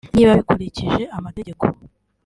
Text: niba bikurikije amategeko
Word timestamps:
niba 0.15 0.31
bikurikije 0.37 1.01
amategeko 1.17 1.63